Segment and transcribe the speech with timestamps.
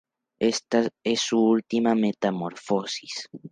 [0.39, 3.29] Ésta es su última metamorfosis.